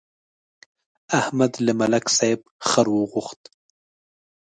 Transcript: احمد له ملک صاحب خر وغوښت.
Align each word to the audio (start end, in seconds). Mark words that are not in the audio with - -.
احمد 1.19 1.51
له 1.65 1.71
ملک 1.79 2.05
صاحب 2.17 2.39
خر 2.69 2.85
وغوښت. 2.91 3.41